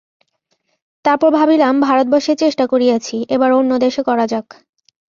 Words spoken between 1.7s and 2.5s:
ভারতবর্ষে